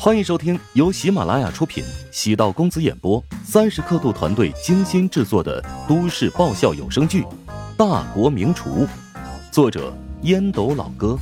[0.00, 7.22] 欢迎收听由喜马拉雅出品、喜道公子演播、三十刻度团队精心制作的都市爆笑有声剧
[7.76, 8.86] 《大国名厨》，
[9.50, 9.92] 作者
[10.22, 11.18] 烟斗老哥，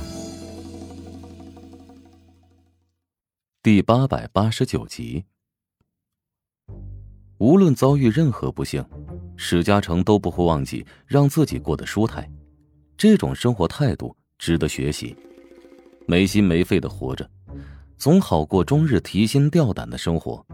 [3.63, 5.25] 第八百八十九集。
[7.39, 8.85] 无论遭遇任何不幸，
[9.35, 12.29] 史嘉诚都不会忘记让自己过得舒泰，
[12.95, 15.17] 这种生活态度值得学习。
[16.05, 17.27] 没心没肺的活着。
[17.97, 20.45] 总好过终日提心吊胆的生活。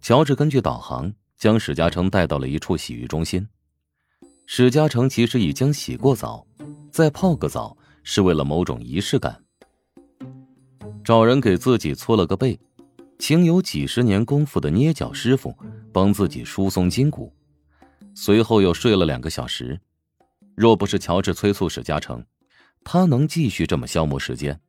[0.00, 3.48] 乔治根据导航将史嘉诚带到了一处洗浴中心。
[4.44, 6.46] 史嘉诚其实已经洗过澡，
[6.90, 9.42] 再泡个澡是为了某种仪式感。
[11.02, 12.58] 找人给自己搓了个背，
[13.18, 15.56] 请有几十年功夫的捏脚师傅
[15.92, 17.32] 帮自己疏松筋骨，
[18.14, 19.80] 随后又睡了两个小时。
[20.54, 22.22] 若不是乔治催促史嘉诚，
[22.84, 24.60] 他能继续这么消磨时间？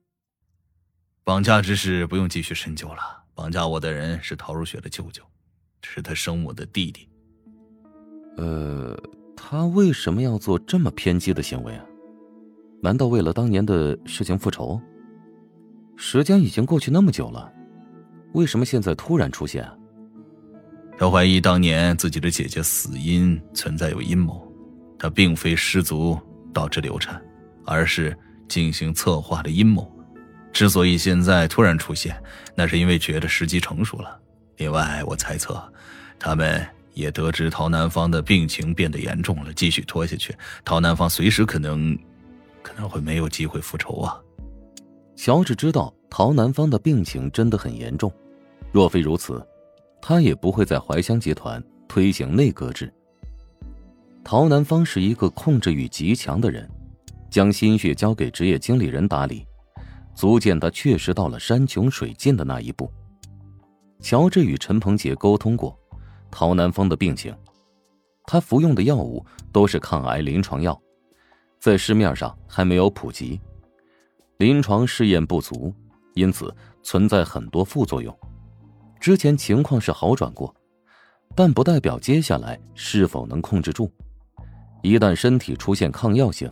[1.29, 3.23] 绑架之事不用继续深究了。
[3.35, 5.21] 绑架我的人是陶如雪的舅舅，
[5.83, 7.07] 是他生我的弟弟。
[8.37, 8.99] 呃，
[9.37, 11.85] 他为什么要做这么偏激的行为啊？
[12.81, 14.81] 难道为了当年的事情复仇？
[15.95, 17.53] 时间已经过去那么久了，
[18.33, 19.77] 为什么现在突然出现啊？
[20.97, 24.51] 他怀疑当年自己的姐姐死因存在有阴谋，
[24.97, 26.17] 他并非失足
[26.51, 27.23] 导致流产，
[27.67, 29.95] 而是进行策划的阴谋。
[30.51, 32.15] 之所以现在突然出现，
[32.55, 34.19] 那是因为觉得时机成熟了。
[34.57, 35.61] 另外，我猜测，
[36.17, 41.97] 他们也得知陶南方的病情变得严重了，继续拖下去，陶南方随时可能，
[42.61, 44.19] 可能会没有机会复仇啊。
[45.15, 48.11] 乔治知道陶南方的病情真的很严重，
[48.71, 49.45] 若非如此，
[50.01, 52.91] 他也不会在怀香集团推行内阁制。
[54.23, 56.69] 陶南方是一个控制欲极强的人，
[57.29, 59.45] 将心血交给职业经理人打理。
[60.19, 62.91] 足见他确实到了山穷水尽的那一步。
[64.01, 65.79] 乔治与陈鹏杰沟通过
[66.29, 67.33] 陶南风的病情，
[68.25, 70.77] 他服用的药物都是抗癌临床药，
[71.57, 73.39] 在市面上还没有普及，
[74.39, 75.73] 临床试验不足，
[76.15, 76.53] 因此
[76.83, 78.13] 存在很多副作用。
[78.99, 80.53] 之前情况是好转过，
[81.33, 83.89] 但不代表接下来是否能控制住。
[84.83, 86.51] 一旦身体出现抗药性，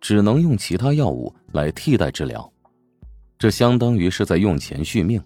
[0.00, 2.52] 只能用其他药物来替代治疗。
[3.38, 5.22] 这相当于是在用钱续命。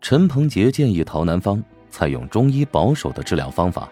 [0.00, 3.90] 陈鹏杰建议陶南方采用中医保守的治疗方法，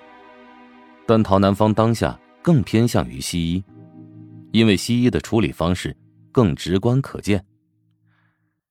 [1.07, 3.65] 但陶南方当下更偏向于西医，
[4.53, 5.97] 因为西医的处理方式
[6.33, 7.45] 更直观可见。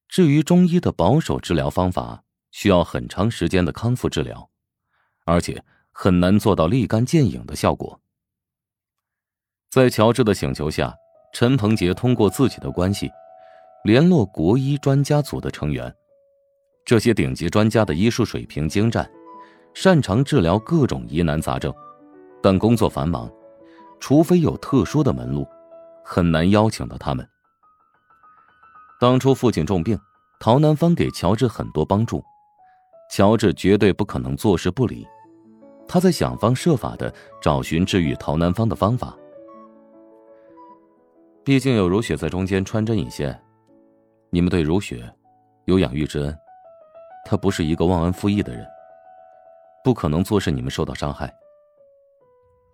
[0.08, 4.50] 至于中医的保守治疗方法，需要很长时间的康复治疗，
[5.26, 8.00] 而且很难做到立竿见影的效果。
[9.70, 10.96] 在乔治的请求下，
[11.34, 13.10] 陈鹏杰通过自己的关系。
[13.86, 15.96] 联络国医专家组的成员，
[16.84, 19.08] 这些顶级专家的医术水平精湛，
[19.76, 21.72] 擅长治疗各种疑难杂症，
[22.42, 23.32] 但工作繁忙，
[24.00, 25.46] 除非有特殊的门路，
[26.04, 27.24] 很难邀请到他们。
[29.00, 29.96] 当初父亲重病，
[30.40, 32.24] 陶南方给乔治很多帮助，
[33.12, 35.06] 乔治绝对不可能坐视不理，
[35.88, 39.16] 他在想方设法的找寻治愈陶南方的方法。
[41.44, 43.40] 毕竟有如雪在中间穿针引线。
[44.30, 45.10] 你们对如雪
[45.66, 46.38] 有养育之恩，
[47.26, 48.66] 她不是一个忘恩负义的人，
[49.84, 51.34] 不可能坐视你们受到伤害。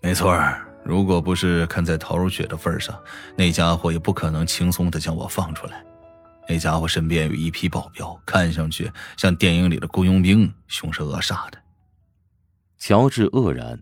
[0.02, 0.36] 没错，
[0.84, 3.00] 如果不是看在陶如雪的份上，
[3.36, 5.84] 那家伙也不可能轻松的将我放出来。
[6.50, 11.58] 那家伙身边有一批保镖，看上去像电影里的雇佣兵，凶神恶煞的。
[12.80, 13.80] 乔治愕然，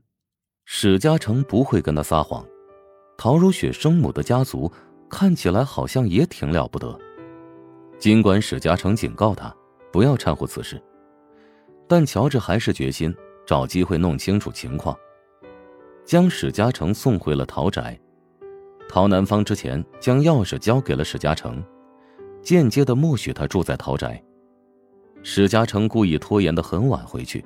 [0.66, 2.46] 史嘉诚不会跟他撒谎，
[3.18, 4.72] 陶如雪生母的家族
[5.10, 7.00] 看起来好像也挺了不得。
[8.00, 9.54] 尽管史嘉诚警告他
[9.92, 10.82] 不要掺和此事，
[11.86, 13.14] 但乔治还是决心
[13.46, 14.98] 找机会弄清楚情况，
[16.06, 18.00] 将史嘉诚送回了陶宅。
[18.88, 21.62] 陶南方之前将钥匙交给了史嘉诚，
[22.42, 24.24] 间接的默许他住在陶宅。
[25.22, 27.44] 史嘉诚故意拖延的很晚回去，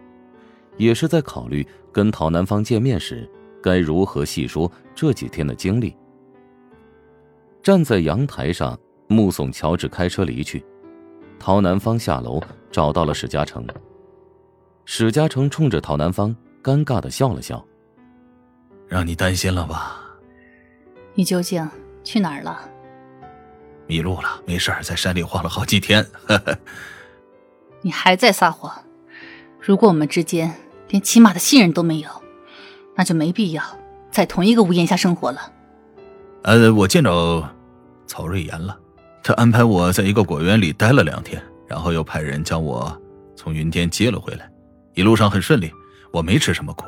[0.77, 3.27] 也是在考虑跟陶南方见面时
[3.59, 5.97] 该如何细说这几天的经历。
[7.63, 8.79] 站在阳台上。
[9.13, 10.65] 目送乔治开车离去，
[11.39, 13.65] 陶南方下楼找到了史嘉诚。
[14.85, 17.63] 史嘉诚冲着陶南方尴尬的笑了笑
[18.89, 20.01] ：“让你担心了吧？
[21.13, 21.69] 你究竟
[22.03, 22.69] 去哪儿了？
[23.85, 26.05] 迷路了，没事在山里晃了好几天。
[27.81, 28.73] 你还在撒谎！
[29.59, 30.53] 如果我们之间
[30.89, 32.09] 连起码的信任都没有，
[32.95, 33.63] 那就没必要
[34.09, 35.51] 在同一个屋檐下生活了。
[36.43, 37.55] 呃，我见着
[38.07, 38.79] 曹瑞妍了。
[39.23, 43.01] 他安排我在一个果园里待了两天，然后又派人将我
[43.37, 44.51] 从云天接了回来，
[44.95, 45.71] 一路上很顺利，
[46.11, 46.83] 我没吃什么苦，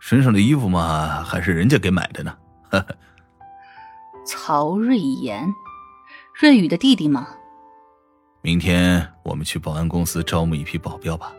[0.00, 2.32] 身上的衣服嘛还是人家给买的呢。
[2.70, 2.86] 呵呵。
[4.24, 5.52] 曹瑞言，
[6.40, 7.26] 瑞宇的弟弟吗？
[8.42, 11.32] 明天我们去保安公司招募一批保镖吧。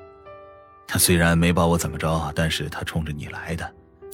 [0.86, 3.70] 他虽然没把我怎么着，但是他冲着你来的，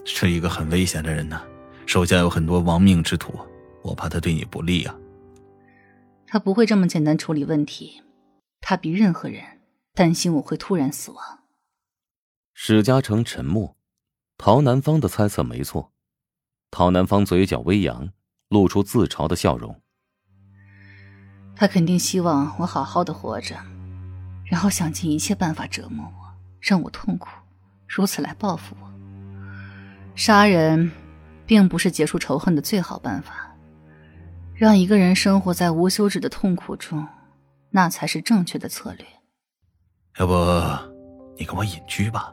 [0.06, 1.42] 是一个很危险的人呢，
[1.88, 3.34] 手下有很多亡命之徒，
[3.82, 4.96] 我怕他对你不利啊。
[6.34, 8.02] 他不会这么简单处理问题，
[8.60, 9.44] 他比任何人
[9.94, 11.42] 担心我会突然死亡。
[12.56, 13.78] 史嘉诚沉默，
[14.36, 15.94] 陶南方的猜测没错。
[16.72, 18.10] 陶南方嘴角微扬，
[18.50, 19.80] 露出自嘲的笑容。
[21.56, 23.56] 他肯定希望我好好的活着，
[24.46, 27.30] 然后想尽一切办法折磨我，让我痛苦，
[27.88, 28.92] 如此来报复我。
[30.16, 30.92] 杀人，
[31.46, 33.53] 并不是结束仇恨的最好办法。
[34.56, 37.08] 让一个人生活在无休止的痛苦中，
[37.72, 39.06] 那才是正确的策略。
[40.20, 40.34] 要不，
[41.38, 42.32] 你跟我隐居吧。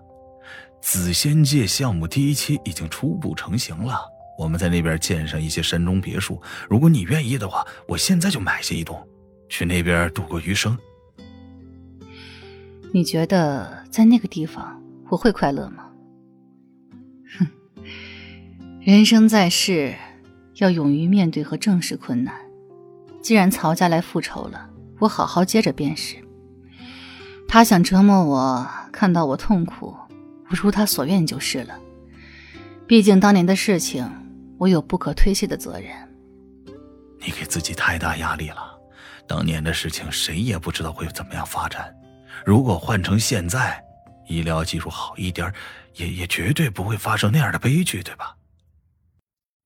[0.82, 4.00] 紫仙界项目第一期已经初步成型了，
[4.38, 6.40] 我们在那边建上一些山中别墅。
[6.68, 9.06] 如果你愿意的话，我现在就买下一栋，
[9.48, 10.76] 去那边度过余生。
[12.92, 15.86] 你觉得在那个地方我会快乐吗？
[17.38, 17.46] 哼，
[18.80, 19.94] 人生在世。
[20.60, 22.34] 要勇于面对和正视困难。
[23.22, 26.16] 既然曹家来复仇了，我好好接着便是。
[27.48, 29.96] 他想折磨我，看到我痛苦，
[30.48, 31.78] 我如他所愿就是了。
[32.86, 34.08] 毕竟当年的事情，
[34.58, 35.90] 我有不可推卸的责任。
[37.18, 38.78] 你给自己太大压力了。
[39.26, 41.94] 当年的事情，谁也不知道会怎么样发展。
[42.44, 43.82] 如果换成现在，
[44.28, 45.52] 医疗技术好一点，
[45.96, 48.34] 也也绝对不会发生那样的悲剧，对吧？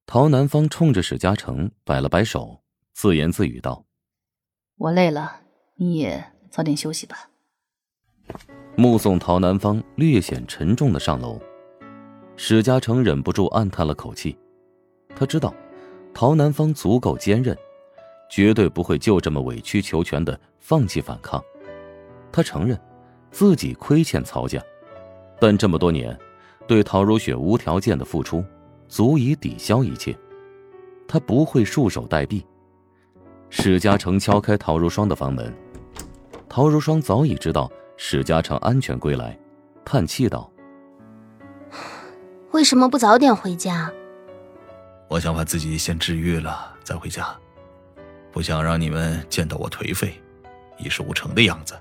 [0.06, 2.60] 陶南方冲着史嘉诚摆了摆手，
[2.92, 3.84] 自言自语道
[4.76, 5.40] ：“我累了，
[5.76, 7.30] 你也早点休息吧。”
[8.76, 11.40] 目送陶南方略显沉重的上楼，
[12.36, 14.36] 史嘉诚忍不住暗叹了口气。
[15.16, 15.54] 他知道，
[16.12, 17.56] 陶南方足够坚韧，
[18.30, 21.42] 绝对不会就这么委曲求全的放弃反抗。
[22.30, 22.78] 他承认，
[23.30, 24.62] 自己亏欠曹家，
[25.40, 26.16] 但这么多年，
[26.68, 28.44] 对陶如雪无条件的付出。
[28.88, 30.16] 足以抵消一切，
[31.08, 32.44] 他不会束手待毙。
[33.50, 35.52] 史嘉诚敲开陶如霜的房门，
[36.48, 39.38] 陶如霜早已知道史嘉诚安全归来，
[39.84, 40.50] 叹气道
[42.52, 43.92] ：“为什么不早点回家？”
[45.08, 47.36] 我想把自己先治愈了再回家，
[48.32, 50.20] 不想让你们见到我颓废、
[50.78, 51.74] 一事无成的样子。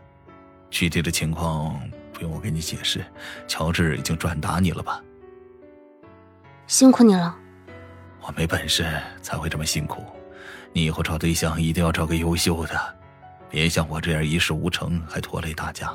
[0.70, 1.80] 具体的情况
[2.12, 3.04] 不用我给你解释，
[3.48, 5.02] 乔治已经转达你了吧？
[6.68, 7.36] 辛苦你了，
[8.22, 8.86] 我没本事
[9.22, 10.04] 才会这么辛苦。
[10.72, 12.96] 你以后找对象一定要找个优秀的，
[13.50, 15.94] 别像我这样一事无成还拖累大家，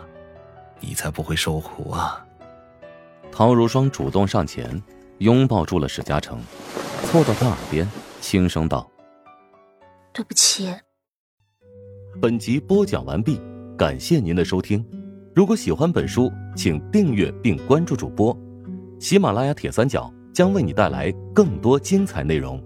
[0.78, 2.24] 你才不会受苦啊！
[3.32, 4.80] 陶如霜主动上前，
[5.18, 6.38] 拥抱住了史嘉诚，
[7.04, 8.88] 凑到他耳边轻声道
[10.12, 10.72] ：“对不起。”
[12.20, 13.40] 本集播讲完毕，
[13.76, 14.84] 感谢您的收听。
[15.34, 18.36] 如果喜欢本书，请订阅并关注主播，
[19.00, 20.12] 喜马拉雅铁三角。
[20.32, 22.62] 将为你带来更多精彩内容。